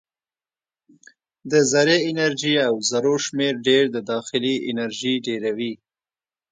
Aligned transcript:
د 1.51 1.53
ذرې 1.71 1.97
انرژي 2.11 2.53
او 2.67 2.73
ذرو 2.89 3.15
شمیر 3.25 3.53
ډېر 3.67 3.83
د 3.95 3.97
داخلي 4.11 4.55
انرژي 4.69 5.13
ډېروي. 5.27 5.73